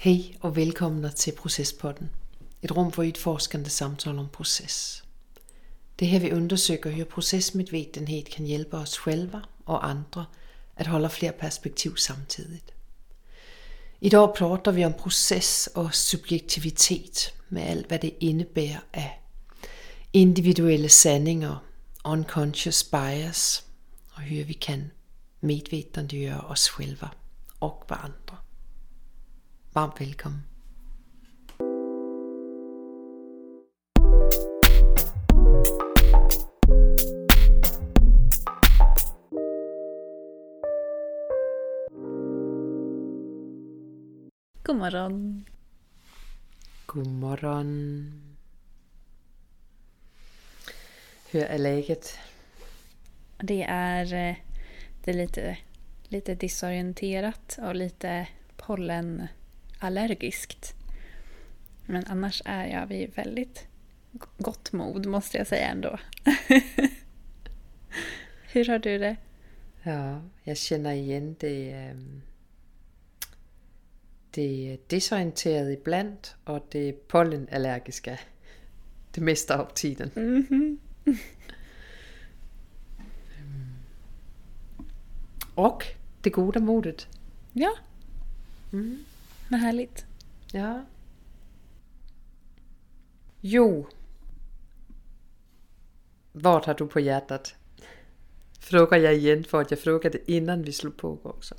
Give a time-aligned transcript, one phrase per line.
[0.00, 2.08] Hej och välkomna till Processpodden.
[2.60, 5.02] Ett rum för utforskande samtal om process.
[5.96, 10.26] Det är här vi undersöker hur processmedvetenhet kan hjälpa oss själva och andra
[10.74, 12.72] att hålla fler perspektiv samtidigt.
[13.98, 19.02] Idag pratar vi om process och subjektivitet med allt vad det innebär av
[20.12, 21.58] individuella sanningar,
[22.04, 23.62] unconscious bias
[24.14, 24.90] och hur vi kan
[25.40, 27.10] medvetandegöra oss själva
[27.58, 28.47] och varandra.
[29.78, 30.42] Varmt välkommen.
[44.62, 45.44] God morgon.
[46.86, 48.36] God morgon.
[51.30, 52.18] Hur är läget?
[53.38, 54.36] Det är, eh,
[55.04, 55.58] det är lite,
[56.08, 58.28] lite disorienterat och lite
[59.80, 60.74] pollenallergiskt.
[61.86, 63.66] Men annars är jag vid väldigt
[64.38, 65.98] gott mod måste jag säga ändå.
[68.52, 69.16] Hur har du det?
[69.82, 71.72] Ja, jag känner igen det.
[71.72, 72.22] ehm,
[74.30, 78.18] Det desorienterade ibland och det pollenallergiska
[79.12, 80.10] det mesta av tiden.
[80.14, 80.78] Mhm.
[85.54, 85.84] Och
[86.22, 87.06] det goda modet.
[87.52, 87.74] Ja,
[88.72, 89.04] Mm.
[89.48, 90.06] Vad härligt.
[90.52, 90.84] Ja.
[93.40, 93.86] Jo.
[96.32, 97.54] Vad har du på hjärtat?
[98.60, 101.54] Frågar jag igen för att jag frågade innan vi slog på också.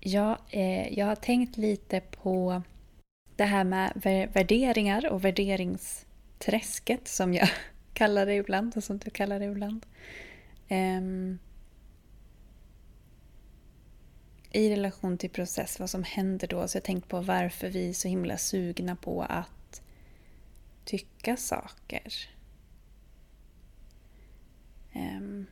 [0.00, 2.62] Ja, eh, jag har tänkt lite på
[3.36, 7.48] det här med vär- värderingar och värderingsträsket som jag
[7.94, 9.86] kallar det ibland och som du kallar det ibland.
[10.68, 11.38] Ehm,
[14.52, 16.68] i relation till process, vad som händer då.
[16.68, 19.82] Så jag har tänkt på varför vi är så himla sugna på att
[20.84, 22.12] tycka saker.
[24.94, 25.46] Um,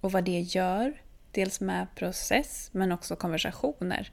[0.00, 1.00] och vad det gör.
[1.30, 4.12] Dels med process men också konversationer.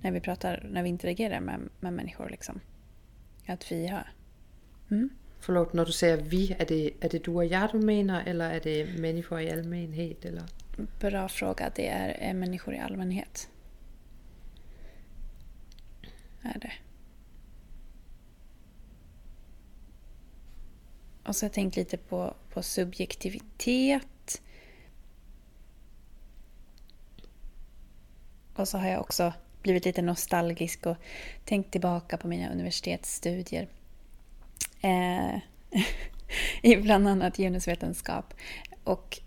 [0.00, 2.60] När vi pratar, när vi interagerar med, med människor liksom.
[3.46, 4.12] Att vi har...
[4.90, 5.10] Mm.
[5.40, 8.50] Förlåt, när du säger vi, är det, är det du och jag du menar eller
[8.50, 10.24] är det människor i allmänhet?
[10.24, 10.42] Eller?
[10.76, 11.72] Bra fråga.
[11.74, 13.48] Det är, är människor i allmänhet.
[16.42, 16.72] Är det.
[21.24, 24.42] Och så har jag tänkt lite på, på subjektivitet.
[28.54, 29.32] Och så har jag också
[29.62, 30.96] blivit lite nostalgisk och
[31.44, 33.68] tänkt tillbaka på mina universitetsstudier.
[34.80, 35.38] Eh,
[36.62, 38.34] I bland annat genusvetenskap.
[38.84, 39.20] Och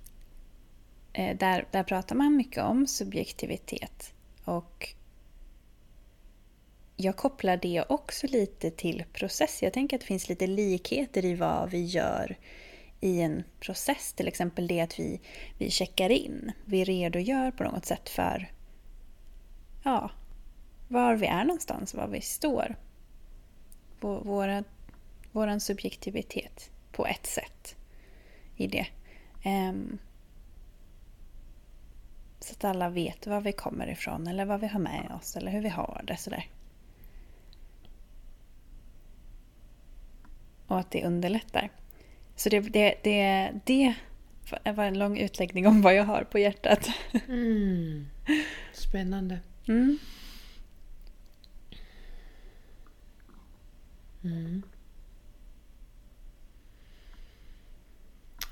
[1.17, 4.13] Eh, där, där pratar man mycket om subjektivitet.
[4.45, 4.89] Och
[6.95, 9.63] jag kopplar det också lite till process.
[9.63, 12.37] Jag tänker att det finns lite likheter i vad vi gör
[12.99, 14.13] i en process.
[14.13, 15.21] Till exempel det att vi,
[15.57, 16.51] vi checkar in.
[16.65, 18.51] Vi redogör på något sätt för
[19.83, 20.11] ja,
[20.87, 22.75] var vi är någonstans, var vi står.
[23.99, 24.63] Vår, våra,
[25.31, 27.75] våran subjektivitet på ett sätt
[28.55, 28.87] i det.
[29.45, 29.99] Um,
[32.45, 35.51] så att alla vet var vi kommer ifrån eller vad vi har med oss eller
[35.51, 36.17] hur vi har det.
[36.17, 36.49] Sådär.
[40.67, 41.69] Och att det underlättar.
[42.35, 43.95] Så det, det, det, det
[44.71, 46.89] var en lång utläggning om vad jag har på hjärtat.
[47.27, 48.07] Mm.
[48.73, 49.39] Spännande.
[49.67, 49.97] Mm.
[54.23, 54.63] Mm.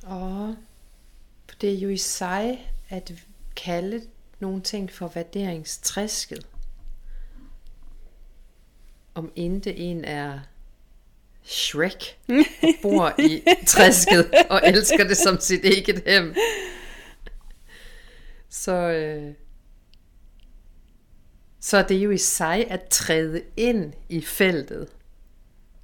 [0.04, 0.56] Ja,
[1.48, 3.12] för det är ju i sig att
[3.54, 4.00] kalla
[4.40, 6.48] någonting för värderingsträsket.
[9.14, 10.42] Om inte en är
[11.44, 16.34] Shrek och bor i träsket och älskar det som sitt eget hem.
[18.50, 19.34] Så, øh,
[21.60, 24.88] så det ju i sig att träda in i fältet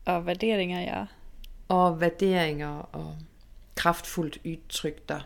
[0.06, 1.08] Ja, värderingar ja.
[1.68, 3.14] av värderingar och
[3.76, 5.24] kraftfullt uttryckta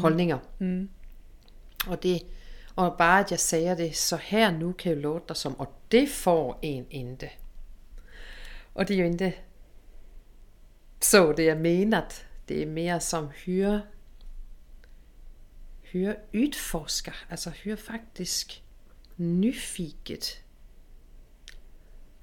[0.00, 0.40] hållningar.
[0.60, 0.88] Mm.
[1.86, 2.22] Och, det,
[2.74, 6.06] och bara att jag säger det så här nu kan ju låta som och det
[6.06, 7.30] får en inte.
[8.72, 9.34] Och det är ju inte
[11.00, 12.24] så det är menat.
[12.46, 13.80] Det är mer som hur
[15.82, 18.60] hur utforska, alltså hur faktiskt
[19.16, 20.24] nyfiket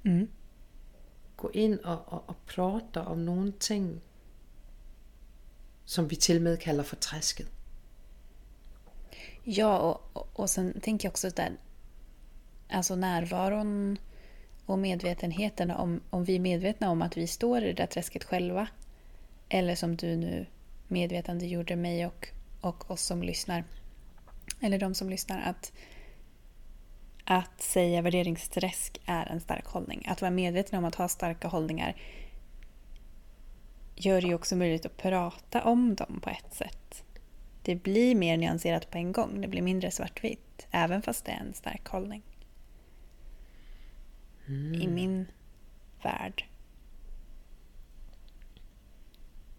[0.04, 0.28] Mm.
[1.36, 4.02] gå in och, och, och prata om någonting
[5.86, 7.57] som vi till och med kallar för träsket.
[9.50, 11.52] Ja, och, och, och sen tänker jag också där
[12.70, 13.98] alltså närvaron
[14.66, 18.24] och medvetenheten om, om vi är medvetna om att vi står i det där träsket
[18.24, 18.68] själva.
[19.50, 20.46] Eller som du nu
[20.88, 22.28] medvetande gjorde mig och,
[22.62, 23.64] och oss som lyssnar.
[24.62, 25.42] Eller de som lyssnar.
[25.42, 25.72] Att,
[27.24, 30.06] att säga värderingsträsk är en stark hållning.
[30.08, 31.96] Att vara medveten om att ha starka hållningar
[33.96, 36.87] gör det ju också möjligt att prata om dem på ett sätt.
[37.68, 39.42] Det blir mer nyanserat på en gång.
[39.42, 40.68] Det blir mindre svartvitt.
[40.72, 42.24] Även fast det är en stark hållning.
[44.48, 44.82] Mm.
[44.82, 45.26] I min
[46.04, 46.46] värld.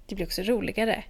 [0.07, 1.05] Det blir också roligare.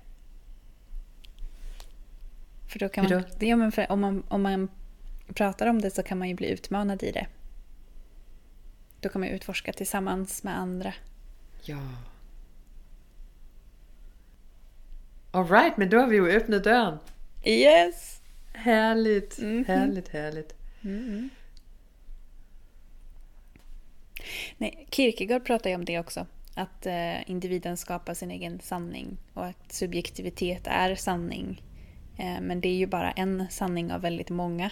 [2.69, 4.69] För då kan man, ja, men om, man, om man
[5.35, 7.27] pratar om det så kan man ju bli utmanad i det.
[9.01, 10.95] Då kan man utforska tillsammans med andra.
[11.63, 11.81] Ja.
[15.31, 16.99] Alright, men då har vi ju öppnat dörren.
[17.45, 18.21] Yes!
[18.53, 19.67] Härligt, mm -hmm.
[19.67, 20.55] härligt, härligt.
[20.85, 21.31] Mm
[24.57, 26.27] Nej, Kierkegaard pratar ju om det också.
[26.55, 31.63] Att eh, individen skapar sin egen sanning och att subjektivitet är sanning.
[32.19, 34.71] Eh, men det är ju bara en sanning av väldigt många.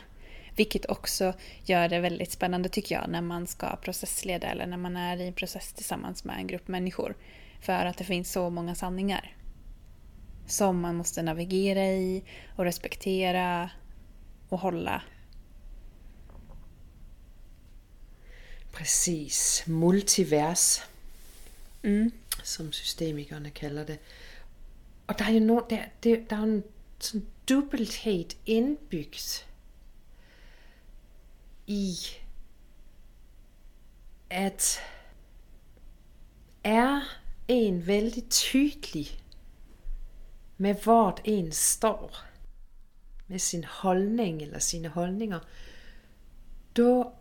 [0.57, 1.33] Vilket också
[1.65, 5.27] gör det väldigt spännande tycker jag när man ska processleda eller när man är i
[5.27, 7.15] en process tillsammans med en grupp människor.
[7.61, 9.36] För att det finns så många sanningar
[10.47, 12.23] som man måste navigera i
[12.57, 13.71] och respektera
[14.49, 15.03] och hålla.
[18.73, 20.81] Precis, multivers.
[21.83, 22.11] Mm.
[22.43, 23.99] Som systemikerne kalder det.
[25.07, 26.65] Och det är ju no, det, det, der er en
[26.99, 29.47] sådan dubbelthed indbygget
[31.67, 31.97] i
[34.31, 34.81] at
[36.65, 37.01] er
[37.49, 39.21] en väldigt tydlig
[40.57, 42.11] med vart en står,
[43.27, 45.45] med sin hållning eller sina hållningar,
[46.73, 47.15] då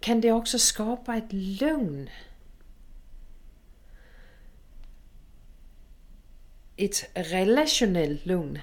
[0.00, 2.10] kan det också skapa ett lugn.
[6.76, 8.58] Ett relationellt lugn.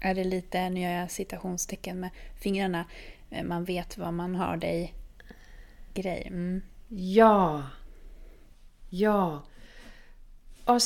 [0.00, 2.84] Är det lite, nu gör jag citationstecken med fingrarna,
[3.30, 4.94] eh, man vet vad man har dig
[5.94, 6.26] grej.
[6.26, 6.62] Mm.
[6.88, 7.62] Ja.
[8.90, 9.42] Ja.
[10.64, 10.82] Och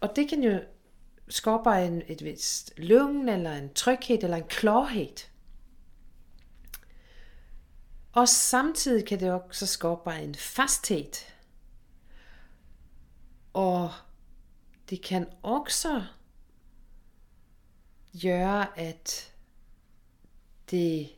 [0.00, 0.68] och det kan ju
[1.28, 5.26] skapa en, ett visst lugn eller en trygghet eller en klarhet.
[8.12, 11.26] Och samtidigt kan det också skapa en fasthet.
[13.52, 13.90] Och
[14.84, 16.04] det kan också
[18.10, 19.32] göra att
[20.64, 21.08] det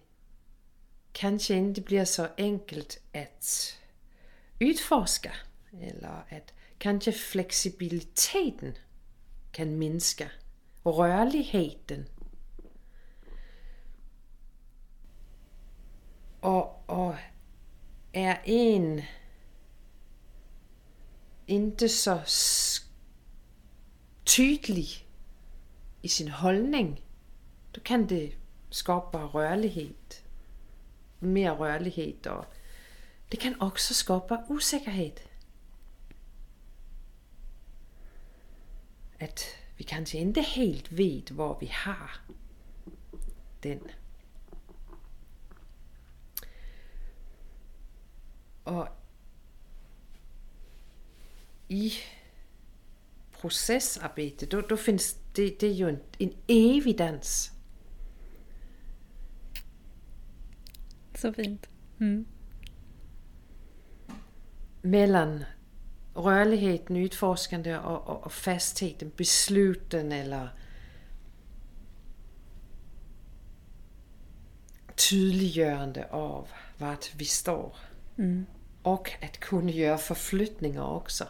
[1.12, 3.76] kanske inte blir så enkelt att
[4.59, 5.33] utforska
[5.73, 8.75] eller att kanske flexibiliteten
[9.53, 10.31] kan minska.
[10.85, 12.06] Rörligheten.
[16.41, 17.15] Och, och
[18.12, 19.03] är en
[21.47, 22.21] inte så
[24.37, 24.88] tydlig
[26.03, 27.05] i sin hållning,
[27.73, 28.33] då kan det
[28.71, 30.23] skapa rörlighet.
[31.19, 32.44] Mer rörlighet och
[33.29, 35.30] det kan också skapa osäkerhet.
[39.20, 39.44] Att
[39.76, 42.11] vi kanske inte helt vet var vi har
[43.61, 43.81] den.
[48.64, 48.88] Och
[51.68, 51.92] i
[53.40, 57.50] processarbete, då, då finns det, det är ju en, en evidens.
[61.14, 61.68] Så fint.
[62.00, 62.26] Mm.
[64.83, 65.45] Mellan
[66.14, 70.50] rörligheten, utforskande och, och, och fastheten, besluten eller
[75.11, 76.49] tydliggörande av
[76.79, 77.76] vart vi står.
[78.19, 78.47] Mm.
[78.83, 81.25] Och att kunna göra förflyttningar också.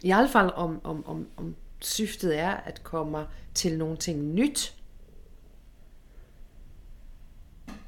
[0.00, 4.72] I alla fall om, om, om, om syftet är att komma till någonting nytt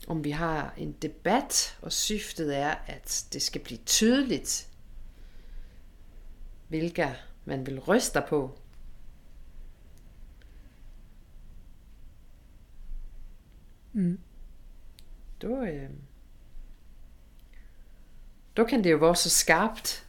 [0.06, 4.68] om vi har en debatt och syftet är att det ska bli tydligt
[6.68, 8.50] vilka man vill rösta på.
[13.94, 14.18] Mm.
[15.38, 15.90] Då, øh,
[18.56, 20.06] då kan det ju vara så skarpt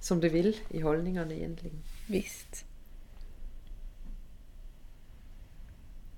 [0.00, 1.82] som det vill i hållningarna egentligen.
[2.06, 2.63] Visst.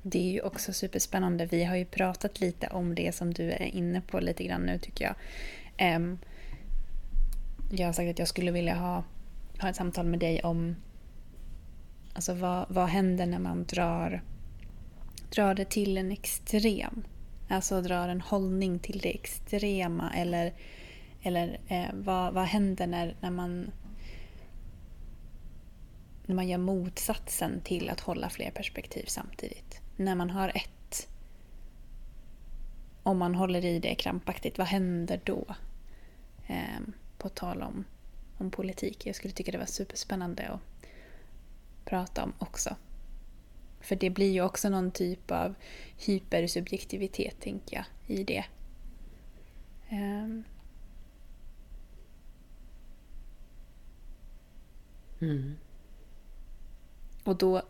[0.08, 1.46] Det är ju också superspännande.
[1.46, 4.78] Vi har ju pratat lite om det som du är inne på lite grann nu
[4.78, 5.96] tycker jag.
[5.96, 6.18] Um,
[7.70, 9.04] jag har sagt att jag skulle vilja ha,
[9.60, 10.76] ha ett samtal med dig om
[12.14, 14.22] alltså vad, vad händer när man drar
[15.30, 17.04] drar det till en extrem.
[17.48, 20.54] Alltså drar en hållning till det extrema eller,
[21.22, 23.70] eller eh, vad, vad händer när, när man
[26.26, 29.80] när man gör motsatsen till att hålla fler perspektiv samtidigt.
[29.96, 31.08] När man har ett.
[33.02, 35.44] Om man håller i det krampaktigt, vad händer då?
[36.46, 36.80] Eh,
[37.18, 37.84] på tal om,
[38.38, 39.06] om politik.
[39.06, 40.60] Jag skulle tycka det var superspännande att
[41.84, 42.76] prata om också.
[43.80, 45.54] För det blir ju också någon typ av
[46.06, 48.44] hypersubjektivitet, tänker jag, i det.
[49.90, 50.44] Um.
[55.20, 55.56] Mm.
[57.24, 57.62] Och då,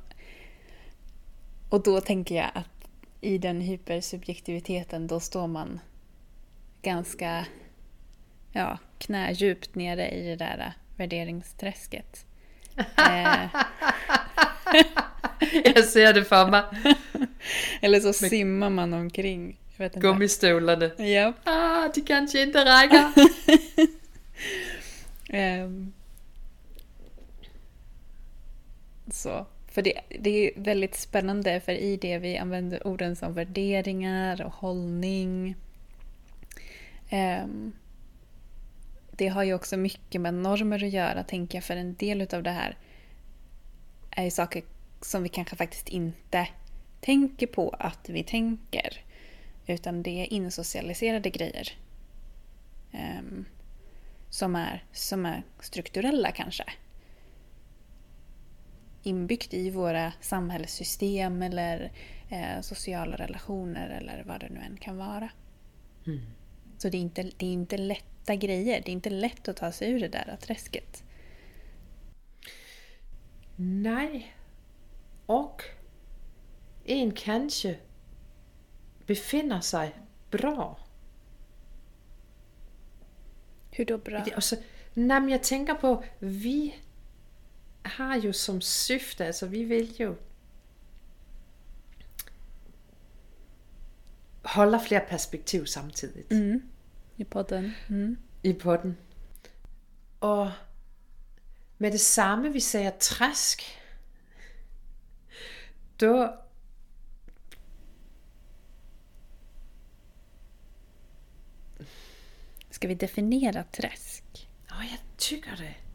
[1.68, 2.88] och då tänker jag att
[3.20, 5.80] i den hypersubjektiviteten då står man
[6.82, 7.46] ganska
[8.52, 12.26] ja, knädjupt nere i det där värderingsträsket.
[12.96, 13.44] eh.
[15.64, 16.62] Jag ser det för mig.
[17.80, 19.58] Eller så simmar man omkring.
[19.94, 20.90] Gummistolarna.
[21.04, 21.32] Ja.
[21.44, 23.12] Ah, det kanske inte räcker.
[25.64, 25.92] um,
[29.12, 29.46] så.
[29.76, 34.52] För det, det är väldigt spännande för i det vi använder orden som värderingar och
[34.52, 35.56] hållning.
[37.12, 37.73] Um,
[39.11, 42.42] det har ju också mycket med normer att göra, tänker jag, för en del av
[42.42, 42.76] det här
[44.11, 44.62] är ju saker
[45.00, 46.49] som vi kanske faktiskt inte
[47.00, 49.00] tänker på att vi tänker.
[49.66, 51.78] Utan det är insocialiserade grejer.
[52.92, 53.45] Um,
[54.30, 56.64] som, är, som är strukturella kanske.
[59.07, 61.93] Inbyggt i våra samhällssystem eller
[62.29, 65.29] eh, sociala relationer eller vad det nu än kan vara.
[66.07, 66.21] Mm.
[66.79, 68.83] Så det är, inte, det är inte lätta grejer.
[68.85, 71.03] Det är inte lätt att ta sig ur det där träsket.
[73.57, 74.35] Nej.
[75.27, 75.63] Och
[76.85, 77.77] en kanske
[79.07, 79.95] befinner sig
[80.31, 80.79] bra.
[83.71, 84.25] Hur då bra?
[84.35, 84.57] Alltså,
[84.95, 86.75] men jag tänker på, vi
[87.87, 90.14] har ju som syfte, alltså vi vill ju
[94.43, 96.31] hålla fler perspektiv samtidigt.
[96.31, 96.62] Mm.
[97.16, 97.73] I podden.
[97.88, 98.16] Mm.
[98.43, 98.97] I podden.
[100.19, 100.49] Och
[101.76, 103.64] med detsamma vi säger träsk,
[105.97, 106.43] då
[112.71, 114.49] Ska vi definiera träsk?
[114.69, 115.86] Ja, jag tycker det.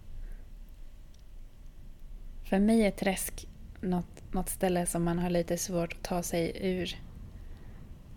[2.51, 3.47] För mig är träsk
[3.81, 6.99] något, något ställe som man har lite svårt att ta sig ur.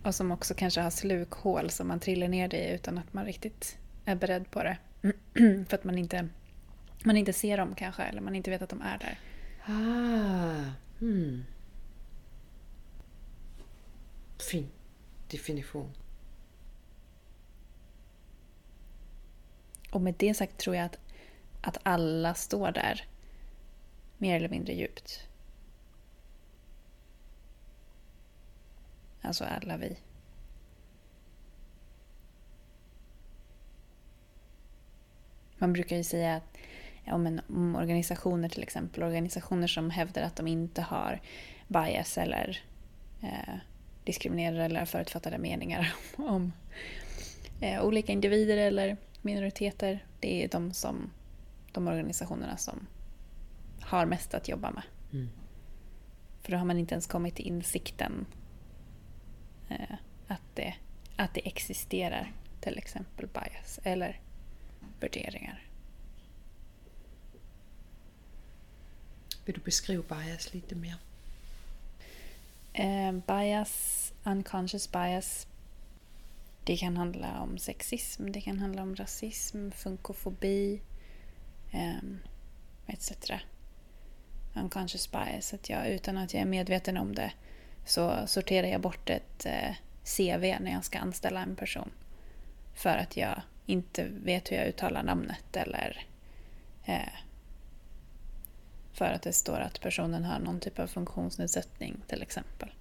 [0.03, 3.79] Och som också kanske har slukhål som man trillar ner i utan att man riktigt
[4.05, 4.79] är beredd på det.
[5.69, 6.29] För att man inte,
[7.05, 9.19] man inte ser dem kanske, eller man inte vet att de är där.
[9.67, 11.45] Ah, hmm.
[14.51, 14.69] Fin
[15.31, 15.91] definition.
[19.91, 20.99] Och med det sagt tror jag att,
[21.61, 23.05] att alla står där
[24.25, 25.29] mer eller mindre djupt.
[29.23, 29.97] Alltså alla vi.
[35.59, 36.57] Man brukar ju säga att
[37.05, 41.21] ja, men, om organisationer till exempel, organisationer som hävdar att de inte har
[41.69, 42.63] bias eller
[43.23, 43.55] eh,
[44.05, 46.53] diskriminerar eller förutfattade meningar om
[47.61, 50.05] eh, olika individer eller minoriteter.
[50.21, 51.11] Det är de, som,
[51.73, 52.87] de organisationerna som
[53.87, 54.83] har mest att jobba med.
[55.13, 55.29] Mm.
[56.43, 58.27] För då har man inte ens kommit till insikten
[59.69, 59.97] eh,
[60.29, 60.75] att, det,
[61.17, 64.21] att det existerar till exempel bias eller
[65.01, 65.63] värderingar.
[69.45, 70.97] Vill du beskriva bias lite mer?
[72.73, 75.47] Eh, bias, unconscious bias
[76.65, 80.81] det kan handla om sexism, det kan handla om rasism, funkofobi
[81.75, 82.19] um,
[82.87, 83.11] etc.
[84.55, 87.33] Unconscious bias, att jag utan att jag är medveten om det
[87.85, 89.75] så sorterar jag bort ett eh,
[90.17, 91.91] CV när jag ska anställa en person.
[92.75, 96.07] För att jag inte vet hur jag uttalar namnet eller
[96.85, 97.15] eh,
[98.93, 102.73] för att det står att personen har någon typ av funktionsnedsättning till exempel.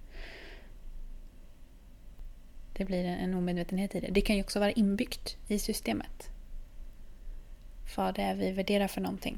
[2.73, 4.11] Det blir en omedvetenhet i det.
[4.11, 6.29] Det kan ju också vara inbyggt i systemet.
[7.95, 9.37] Vad det är vi värderar för någonting.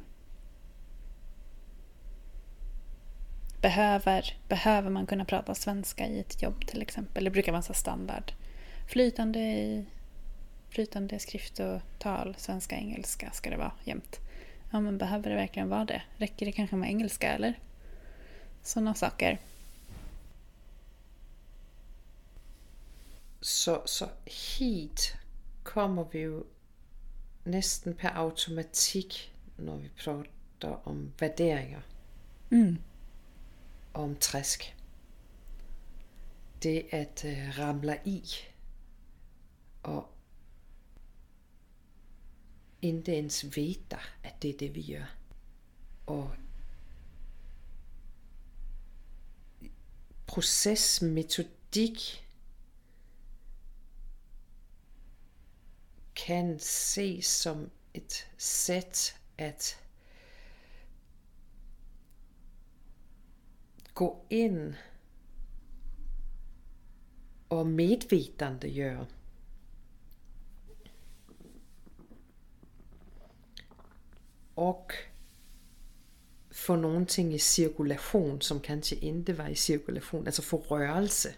[3.66, 7.24] Behöver, behöver man kunna prata svenska i ett jobb till exempel?
[7.24, 8.32] Det brukar vara så standard.
[8.88, 9.86] Flytande, i,
[10.70, 14.20] flytande skrift och tal, svenska, engelska ska det vara jämt.
[14.72, 16.02] Ja, men behöver det verkligen vara det?
[16.18, 17.60] Räcker det kanske med engelska eller?
[18.64, 19.40] Sådana saker.
[23.46, 25.14] så, så hit
[25.64, 26.44] kommer vi jo
[27.44, 31.82] næsten per automatik, når vi prater om värderingar.
[32.52, 32.78] Mm.
[33.96, 34.76] Om träsk.
[36.64, 38.24] Det at øh, ramla i
[39.84, 40.10] og
[42.82, 45.06] inte ens veta att det är det vi gör.
[46.06, 46.30] Och
[50.26, 52.24] processmetodik
[56.14, 59.78] kan ses som ett sätt att
[63.96, 64.76] gå in
[67.48, 69.08] och medvetandegöra
[74.56, 74.94] och
[76.52, 81.34] få någonting i cirkulation som kanske inte var i cirkulation, alltså få rörelse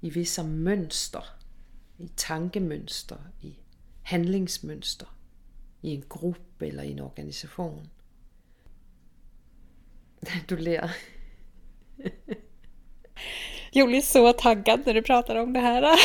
[0.00, 1.24] i vissa mönster,
[1.96, 3.56] i tankemönster, i
[4.02, 5.08] handlingsmönster,
[5.80, 7.88] i en grupp eller i en organisation.
[10.48, 10.96] Du ler.
[13.72, 15.82] Jag blir så taggad när du pratar om det här.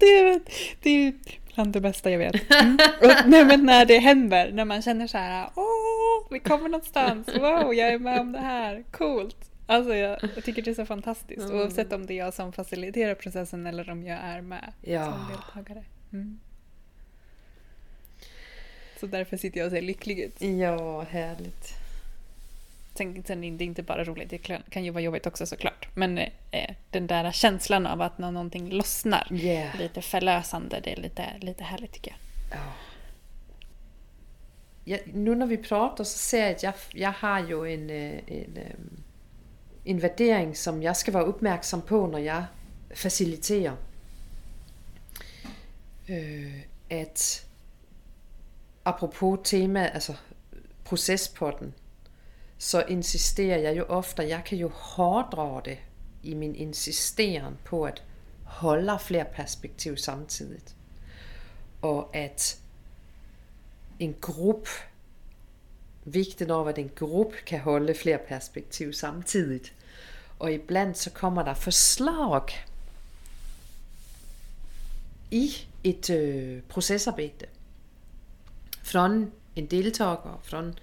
[0.00, 0.40] Det är,
[0.82, 1.14] det är
[1.54, 2.50] bland det bästa jag vet.
[2.50, 2.78] Mm.
[3.02, 7.28] Och, nej, men när det händer, när man känner så här, åh, vi kommer någonstans,
[7.28, 9.50] wow, jag är med om det här, coolt.
[9.66, 11.56] Alltså jag, jag tycker det är så fantastiskt, Mm.
[11.56, 15.04] oavsett om det är jag som faciliterar processen eller om jag är med Ja.
[15.04, 15.84] som deltagare.
[16.12, 16.40] Mm.
[19.00, 20.42] Så därför sitter jag och ser lycklig ut.
[20.42, 21.68] Ja, härligt.
[22.96, 25.88] Sen, sen är det inte bara roligt, det kan- ju vara jobbigt också såklart.
[25.94, 29.78] Men eh, den där känslan av att när någonting lossnar, Yeah.
[29.78, 32.18] lite förlösande, det är lite, lite härligt tycker jag.
[32.58, 32.72] Ja.
[34.88, 38.18] Ja, nu när vi pratar så ser jag att jag, jag har ju en, øh,
[38.26, 38.58] en,
[39.84, 42.42] en värdering som jag ska vara uppmärksam på när jag
[42.94, 43.76] faciliterar.
[46.08, 46.60] Øh,
[47.02, 47.46] att
[48.82, 50.14] apropå tema, alltså
[50.84, 51.72] processpodden,
[52.58, 55.78] så insisterar jag ju ofta, jag kan ju hårdra det
[56.22, 58.00] i min insisteran på att
[58.44, 60.74] hålla fler perspektiv samtidigt.
[61.80, 62.60] Och att
[63.98, 64.68] en grupp,
[66.04, 69.72] vikten av att en grupp kan hålla fler perspektiv samtidigt.
[70.38, 72.52] Och ibland så kommer det förslag
[75.30, 77.46] i ett äh, øh, processarbete
[78.82, 80.78] från en deltagare, från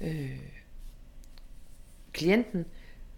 [0.00, 0.38] äh,
[2.16, 2.64] klienten,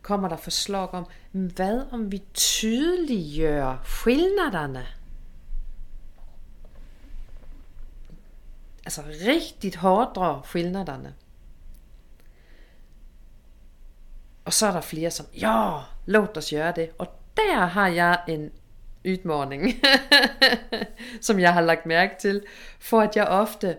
[0.02, 2.18] kommer der förslag om, vad om vi
[2.61, 4.87] tydliggör skillnaderna?
[8.84, 11.12] Alltså riktigt hårdra skillnaderna.
[14.44, 16.90] Och så är det flera som, ja, låt oss göra det.
[16.96, 18.50] Och där har jag en
[19.02, 19.82] utmaning,
[21.20, 23.74] som jag har lagt märke till, för att jag ofta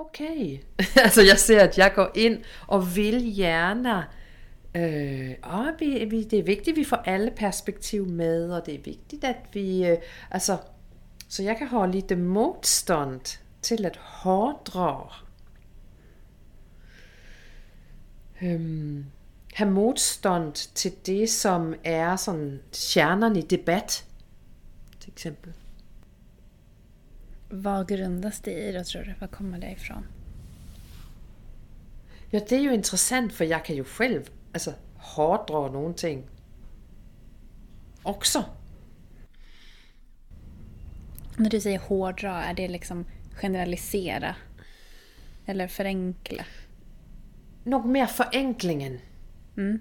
[0.00, 0.64] Okej.
[1.04, 4.10] alltså jag ser att jag går in och vill gärna øh,
[4.76, 8.74] Uh, ja, vi, vi, det är viktigt att vi får alla perspektiv med, och det
[8.74, 9.92] är viktigt att vi...
[9.92, 9.98] Uh,
[10.30, 10.58] alltså,
[11.28, 13.20] så jag kan ha lite motstånd
[13.60, 15.12] till att hårdra.
[18.42, 19.06] Um,
[19.58, 24.04] ha motstånd till det, som är sån kärnan i debatt.
[25.00, 25.52] Till exempel.
[27.50, 29.14] Vad grundas det i då tror du?
[29.20, 30.06] Vad kommer det ifrån?
[32.30, 36.24] Ja, det er jo interessant, for jeg kan jo selv altså, hårdra nogle ting.
[38.02, 38.44] Också.
[41.36, 44.34] När du säger hårdra, är det liksom generalisera?
[45.46, 46.44] Eller förenkla?
[47.64, 49.00] Nok mere forenklingen.
[49.56, 49.80] Mm.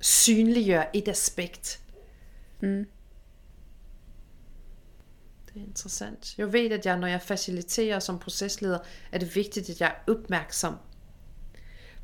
[0.00, 1.80] Synliggør et aspekt.
[2.62, 2.86] Mm.
[5.54, 6.38] Det er interessant.
[6.38, 8.78] Jeg ved, at jeg, når jeg faciliterer som procesleder,
[9.12, 10.74] er det vigtigt, at jeg er opmærksom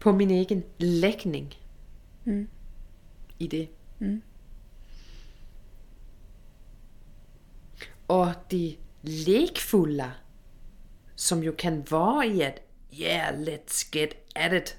[0.00, 1.54] på min egen lægning
[2.24, 2.48] Mm.
[3.38, 3.68] i det.
[3.98, 4.22] Mm.
[8.08, 10.12] Og det lekfulla,
[11.16, 12.62] som jo kan være i at,
[13.00, 14.78] yeah, let's get at it.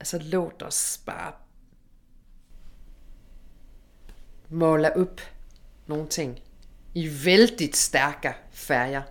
[0.00, 1.32] Altså låt os bare
[4.48, 5.20] måla upp
[5.86, 6.42] någonting
[6.92, 9.02] i väldigt starka färger.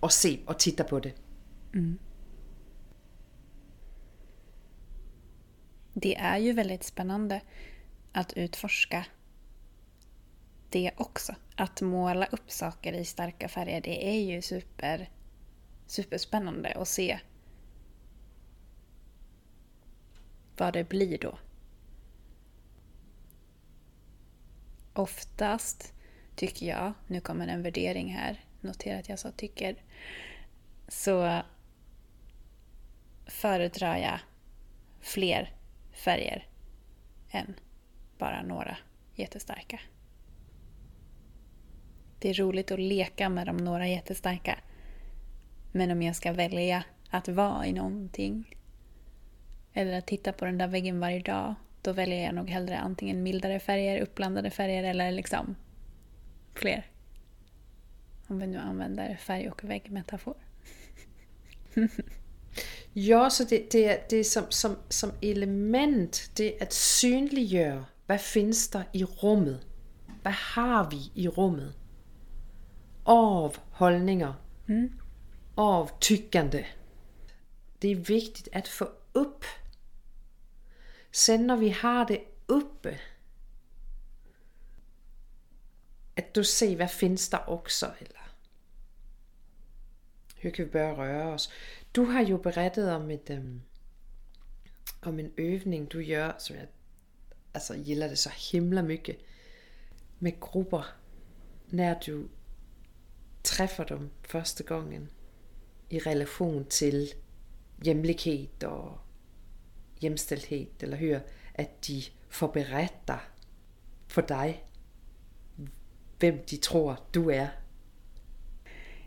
[0.00, 1.12] Och se och titta på det.
[1.74, 1.98] Mm.
[5.94, 7.40] Det är ju väldigt spännande
[8.12, 9.06] att utforska
[10.70, 11.34] det också.
[11.56, 15.10] Att måla upp saker i starka färger, det är ju super,
[15.86, 17.18] superspännande att se
[20.56, 21.38] vad det blir då.
[24.94, 25.94] Oftast
[26.34, 29.76] tycker jag, nu kommer en värdering här, notera att jag sa tycker,
[30.88, 31.42] så
[33.26, 34.18] föredrar jag
[35.00, 35.54] fler
[35.92, 36.46] färger
[37.30, 37.54] än
[38.18, 38.76] bara några
[39.14, 39.80] jättestarka.
[42.18, 44.58] Det är roligt att leka med de några jättestarka.
[45.72, 48.56] Men om jag ska välja att vara i någonting
[49.72, 53.22] eller att titta på den där väggen varje dag, då väljer jag nog hellre antingen
[53.22, 55.56] mildare färger, uppblandade färger eller liksom
[56.54, 56.86] fler.
[58.26, 60.36] Om vi nu använder färg och väggmetafor.
[62.92, 68.20] ja, så det, det, det är som, som, som element, det är att synliggöra vad
[68.20, 69.66] finns det i rummet?
[70.22, 71.74] Vad har vi i rummet?
[73.04, 74.34] Av hållningar,
[74.68, 74.92] mm.
[75.54, 76.64] av tyckande.
[77.78, 79.44] Det är viktigt att få upp.
[81.12, 83.00] Sen när vi har det uppe,
[86.16, 87.86] att då se vad finns där också.
[87.98, 88.22] Eller
[90.36, 91.52] hur kan vi börja röra oss?
[91.92, 93.62] Du har ju berättat om, ett, um,
[95.00, 96.66] om en övning du gör som jag
[97.52, 99.16] alltså, gillar det så himla mycket
[100.18, 100.86] med grupper
[101.66, 102.28] när du
[103.42, 105.08] träffar dem första gången
[105.88, 107.14] i relation till
[107.82, 108.98] jämlikhet och
[110.02, 111.20] jämställdhet, eller hur?
[111.58, 113.20] Att de får berätta
[114.08, 114.64] för dig
[116.22, 117.48] vem de tror du är.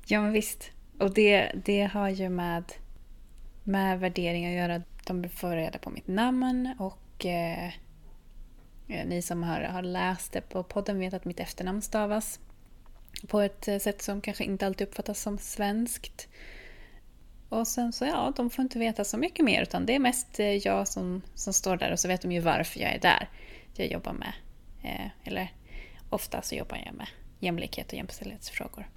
[0.05, 0.71] Ja, men visst.
[0.99, 2.73] Och det, det har ju med,
[3.63, 4.81] med värdering att göra.
[5.05, 7.73] De får reda på mitt namn och eh,
[8.87, 12.39] ni som har, har läst det på podden vet att mitt efternamn stavas
[13.27, 16.27] på ett eh, sätt som kanske inte alltid uppfattas som svenskt.
[17.55, 20.39] Och sen så ja, de får inte veta så mycket mer utan det är mest
[20.39, 23.29] eh, jag som, som står där och så vet de ju varför jag är där.
[23.73, 24.33] Jag jobbar med,
[24.83, 25.51] eh, eller
[26.09, 27.07] ofta så jobbar jag med
[27.39, 28.89] jämlikhet och jämställdhetsfrågor.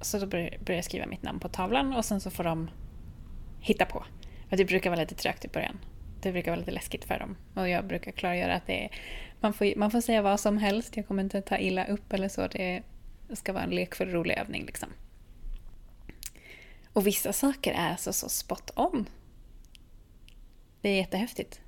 [0.00, 2.70] Så då börjar jag skriva mitt namn på tavlan och sen så får de
[3.60, 4.04] hitta på.
[4.50, 5.78] Och det brukar vara lite trögt i början.
[6.22, 7.36] Det brukar vara lite läskigt för dem.
[7.54, 8.90] Och jag brukar klargöra att det är,
[9.40, 10.96] man, får, man får säga vad som helst.
[10.96, 12.46] Jag kommer inte ta illa upp eller så.
[12.46, 12.82] Det
[13.32, 14.88] ska vara en lekfull rolig övning liksom.
[16.98, 19.08] Och vissa saker är alltså så spot on.
[20.80, 21.60] Det är jättehäftigt.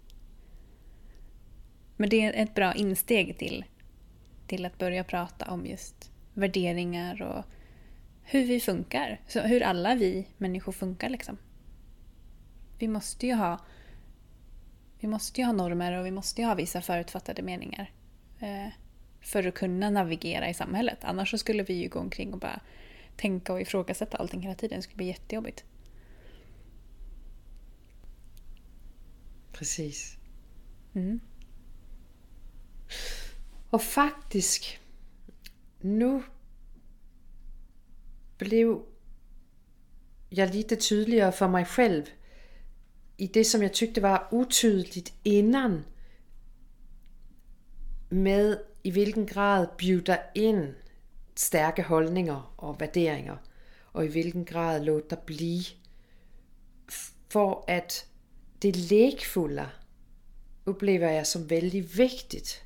[1.97, 3.65] Men det är ett bra insteg till,
[4.47, 7.45] till att börja prata om just värderingar och
[8.23, 9.21] hur vi funkar.
[9.29, 11.39] Så hur alla vi människor funkar liksom.
[12.79, 13.59] Vi måste ju ha
[15.01, 17.93] vi måste ju ha normer och vi måste ju ha vissa förutfattade meningar.
[18.41, 18.69] Eh,
[19.21, 20.99] för att kunna navigera i samhället.
[21.03, 22.61] Annars så skulle vi ju gå omkring och bara
[23.17, 24.79] tänka och ifrågasätta allting hela tiden.
[24.79, 25.65] Det skulle bli jättejobbigt.
[29.53, 30.17] Precis.
[30.95, 31.21] Mm.
[33.71, 34.65] Och faktiskt,
[35.81, 36.23] nu
[38.39, 38.79] blev
[40.29, 42.05] jag lite tydligare för mig själv
[43.17, 45.85] i det som jag tyckte var otydligt innan
[48.09, 50.75] med i hvilken grad bjuder ind
[51.41, 53.39] stærke holdninger og värderingar
[53.93, 55.67] och i vilken grad låta bli
[57.29, 58.07] för att
[58.59, 59.71] det lekfulla
[60.65, 62.61] upplever jag som väldigt viktigt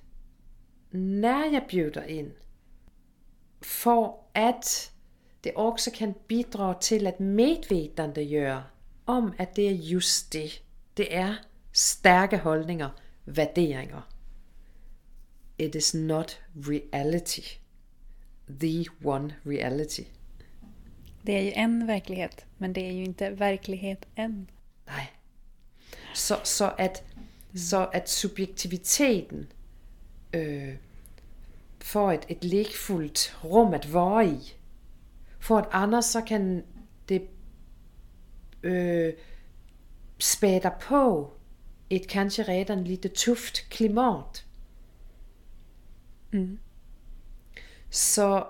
[0.91, 2.33] när jag bjuder in.
[3.61, 4.93] För att
[5.41, 8.63] det också kan bidra till att medvetandegöra
[9.05, 10.51] om att det är just det.
[10.95, 11.37] Det är
[11.73, 12.93] starka hållningar,
[13.25, 14.03] värderingar.
[15.57, 17.64] It is not reality.
[18.47, 20.05] The one reality.
[21.23, 24.47] Det är ju en verklighet, men det är ju inte verklighet än.
[24.87, 25.13] Nej.
[26.15, 27.03] Så, så, att,
[27.55, 29.47] så att subjektiviteten
[30.33, 30.75] øh,
[31.79, 34.39] får ett, ett lekfullt rum att vara i.
[35.41, 36.63] För att annars så kan
[37.09, 37.29] det
[38.63, 39.15] øh,
[40.19, 41.31] späda på
[41.89, 44.45] ett kanske redan lite tufft klimat.
[46.33, 46.59] Mm.
[47.95, 48.47] Så,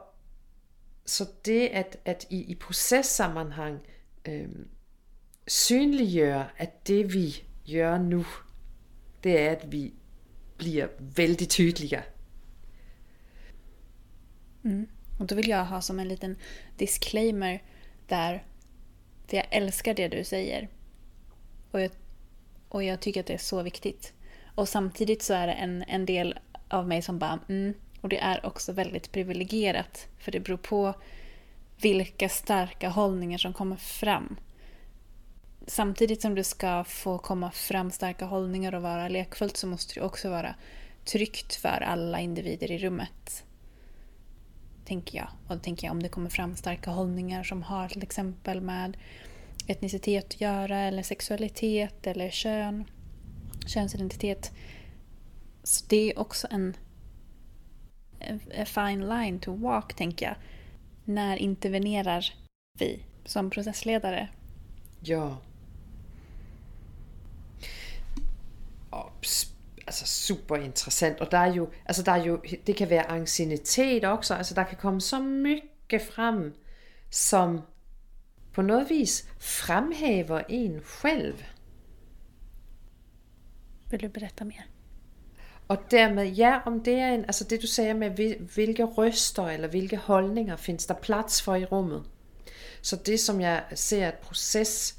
[1.05, 3.79] så det att, att i, i processammanhang
[4.25, 4.49] øh,
[5.47, 8.25] synliggöra att det vi gör nu,
[9.23, 9.93] det är att vi
[10.59, 12.03] blir väldigt tydliga.
[14.65, 14.87] Mm.
[15.21, 16.37] Och då vill jag ha som en liten
[16.79, 17.63] disclaimer
[18.09, 18.45] där
[19.27, 20.69] för jag älskar det du säger.
[21.71, 21.91] Och jag,
[22.69, 24.13] och jag tycker att det är så viktigt.
[24.55, 28.19] Och samtidigt så är det en, en del av mig som bara mm, och det
[28.19, 30.09] är också väldigt privilegierat.
[30.19, 30.95] För det beror på
[31.81, 34.37] vilka starka hållningar som kommer fram.
[35.67, 40.01] samtidigt som det ska få komma fram starka hållningar och vara lekfullt så måste det
[40.01, 40.55] också vara
[41.05, 43.45] tryggt för alla individer i rummet.
[44.85, 45.29] Tänker jag.
[45.49, 48.97] Och då tänker jag om det kommer fram starka hållningar som har till exempel med
[49.67, 52.85] etnicitet att göra eller sexualitet eller kön,
[53.67, 54.53] könsidentitet.
[55.63, 56.77] Så det är också en
[58.55, 60.37] a fine line to walk, tänker jag.
[61.05, 62.35] När intervenerar
[62.79, 64.29] vi som processledare?
[65.01, 65.39] Ja.
[69.87, 71.21] alltså superinteressant.
[71.21, 74.65] Och der er jo, altså der er jo, det kan være ancienitet også, altså der
[74.65, 76.55] kan komme så mycket fram,
[77.11, 77.61] som
[78.53, 81.43] på noget vis fremhæver en själv.
[83.91, 84.74] Vill du berätta mer?
[85.69, 88.11] Og dermed, ja, om det er en, altså det du sagde med,
[88.55, 92.03] hvilke røster eller hvilke holdninger findes der plads for i rummet.
[92.83, 94.97] Så det som jeg ser, at proces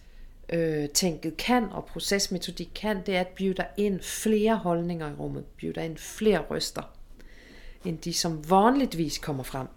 [0.50, 5.46] øh, tænket kan, og procesmetodik kan, det er at bjuda ind flere holdninger i rummet,
[5.46, 6.96] bjuda ind flere røster,
[7.86, 9.68] end de som vanligtvis kommer frem.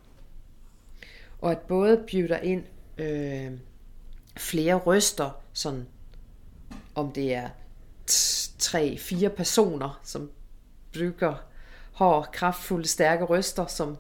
[1.41, 2.65] Og at både bjuder ind
[2.99, 3.51] øh,
[4.37, 5.87] flere røster, sådan
[6.95, 7.49] om det er
[8.59, 10.31] tre, fire personer, som
[10.99, 11.35] brygger
[11.95, 13.97] har kraftfulde, stærke røster, som,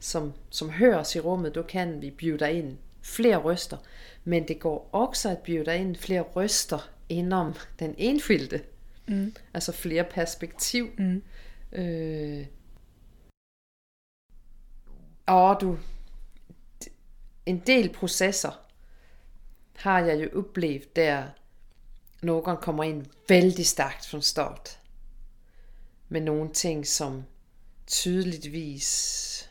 [0.00, 3.76] som, som høres i rummet, då kan vi bjuda ind flere røster.
[4.24, 8.60] Men det går også at bjuda ind flere røster inom den enskilde.
[9.08, 9.34] Mm.
[9.54, 10.88] Altså flere perspektiv.
[10.98, 11.22] Mm.
[11.72, 12.46] Øh,
[15.26, 15.78] og du,
[17.46, 18.66] en del processer
[19.76, 21.24] har jeg jo oplevet, der
[22.22, 24.78] nogen kommer ind vældig stærkt fra start.
[26.08, 27.24] Med nogle ting, som
[27.86, 29.48] tydligtvis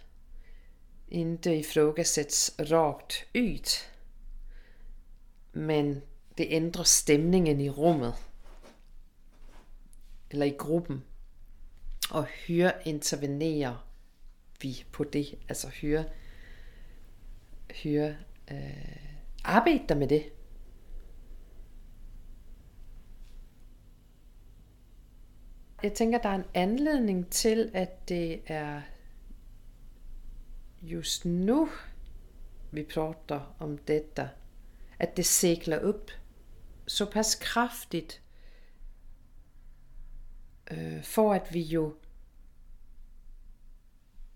[1.07, 3.89] inte ifrågasätts rakt ut.
[5.51, 6.01] Men
[6.35, 8.15] det ändrar stämningen i rummet.
[10.29, 11.01] Eller i gruppen.
[12.11, 13.77] Och hur intervenerar
[14.61, 15.35] vi på det?
[15.49, 16.03] Alltså hur,
[17.67, 19.13] hur äh, øh,
[19.43, 20.34] arbetar med det?
[25.85, 28.81] Jeg tænker, der er en anledning til, at det er
[30.81, 31.69] just nu
[32.71, 34.29] vi pratar om detta,
[34.99, 36.11] att det seglar upp
[36.87, 38.21] så pass kraftigt
[40.71, 41.95] øh, for at vi jo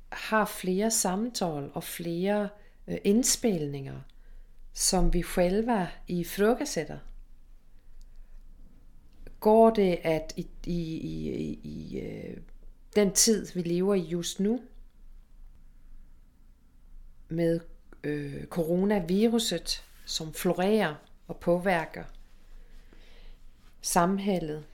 [0.09, 2.49] har flere samtal og flere
[2.87, 4.01] øh, indspilninger,
[4.73, 7.08] som vi själva ifrågasätter.
[9.39, 12.37] Går det at i, i, i, i øh,
[12.95, 14.61] den tid, vi lever i just nu,
[17.29, 17.59] med
[18.03, 20.95] øh, coronaviruset, som florerer
[21.27, 22.03] og påvirker
[23.81, 24.65] samhället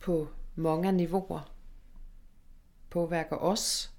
[0.00, 1.52] på många nivåer
[2.90, 3.92] påvirker os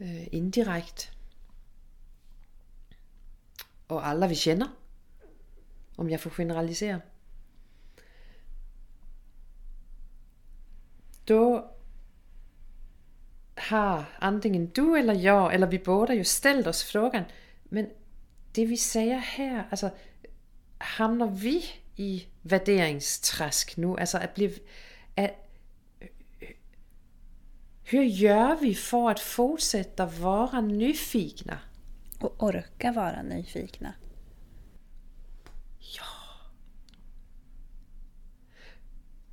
[0.00, 1.12] øh, indirekt
[3.88, 4.68] og alla vi känner,
[5.96, 7.00] om jag får generalisera.
[11.28, 11.70] Då
[13.56, 17.24] har antingen du eller jag, eller vi båda ju ställt oss frågan,
[17.64, 17.90] men
[18.52, 19.90] det vi säger här, alltså
[20.78, 21.64] hamnar vi
[21.96, 23.96] i värderingsträsk nu?
[23.98, 24.62] Alltså att bli...
[25.16, 25.30] Att,
[27.84, 31.58] hur gör vi för att fortsätta vara nyfikna?
[32.20, 33.94] Och orka vara nyfikna.
[35.78, 36.04] Ja.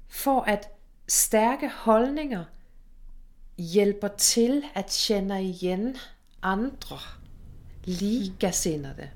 [0.10, 0.75] För att
[1.08, 2.46] stärka hållningar
[3.56, 5.98] hjälper till att känna igen
[6.40, 7.00] andra
[7.84, 9.10] likasinnade.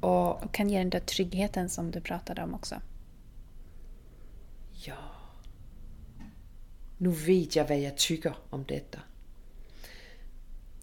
[0.00, 2.80] Och, och kan ge den där tryggheten som du pratade om också.
[4.72, 4.96] Ja.
[6.98, 8.98] Nu vet jag vad jag tycker om detta.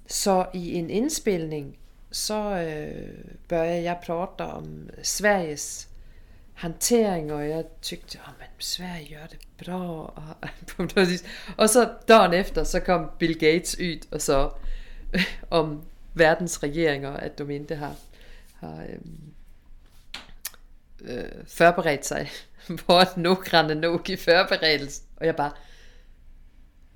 [0.06, 1.80] Så i en inspelning
[2.12, 5.88] så øh, börjar jag prata om Sveriges
[6.56, 10.14] hantering, och jag tyckte att oh, Sverige gör det bra.
[11.58, 14.58] Och så dagen efter så kom Bill Gates ut och sa
[15.50, 15.82] om
[16.14, 17.96] världens regeringar att de inte har,
[18.54, 19.00] har äh,
[21.16, 22.32] øh, förberett sig
[22.88, 25.06] varit noggranna nog i förberedelsen.
[25.16, 25.54] Och jag bara,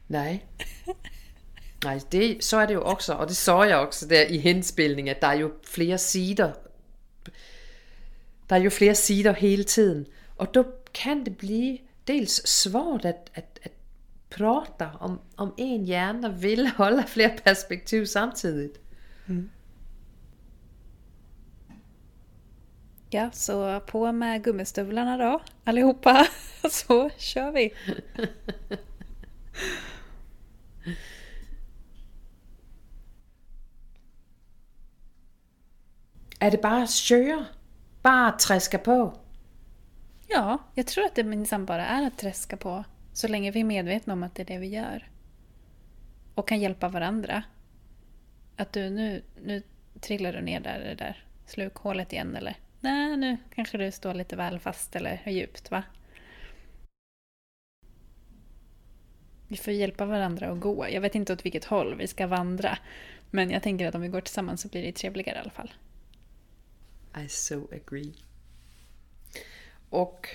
[0.07, 0.45] nej.
[1.83, 5.15] Nej, det, så är det ju också, och det sa jag också där i inspelningen.
[5.15, 6.53] att det är ju flera sidor
[8.49, 10.07] der er jo flere sider hele tiden.
[10.37, 13.71] Og då kan det blive dels svårt at, at, at
[14.29, 18.79] prata om, om en hjärna vill hålla flera perspektiv samtidigt.
[19.27, 19.49] Mm.
[23.11, 26.27] Ja, så på med gummistövlarna då, allihopa.
[26.71, 27.73] Så kör vi!
[36.39, 37.45] Är det bara att köra?
[38.01, 39.13] Bara att träska på?
[40.27, 42.83] Ja, jag tror att det minsann bara är att träska på.
[43.13, 45.09] Så länge vi är medvetna om att det är det vi gör.
[46.35, 47.43] Och kan hjälpa varandra.
[48.55, 49.63] Att du, nu, nu
[49.99, 52.55] trillar du ner där, det där slukhålet igen eller?
[52.79, 55.83] Nej, nu kanske du står lite väl fast eller djupt va?
[59.47, 60.87] Vi får hjälpa varandra att gå.
[60.89, 62.77] Jag vet inte åt vilket håll vi ska vandra.
[63.31, 65.73] Men jag tänker att om vi går tillsammans så blir det trevligare i alla fall.
[67.17, 68.13] I so agree.
[69.89, 70.27] Och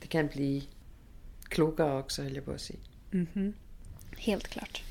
[0.00, 0.68] det kan bli
[1.48, 2.78] klokare också höll jag på att säga.
[3.10, 3.54] Mhm.
[4.16, 4.82] Helt klart.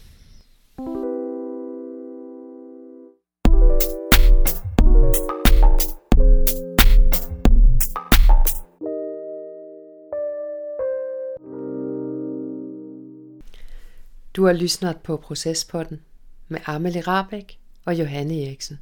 [14.32, 16.02] Du har lyssnat på Processpodden
[16.48, 18.78] med Amelie Rabeck och Johanne Eriksen.